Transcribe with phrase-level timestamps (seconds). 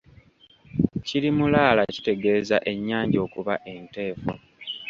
[1.05, 4.31] Kiri mulaala kitegeeza ennyanja okuba enteefu.